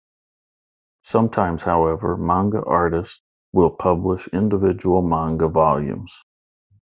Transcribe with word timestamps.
Sometimes, 1.03 1.61
however, 1.61 2.17
manga 2.17 2.63
artist 2.63 3.21
will 3.53 3.69
publish 3.69 4.27
individual 4.29 5.03
manga 5.03 5.47
volumes. 5.47 6.11